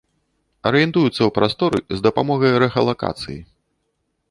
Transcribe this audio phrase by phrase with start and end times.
[0.69, 3.39] Арыентуюцца ў прасторы з дапамогай рэхалакацыі.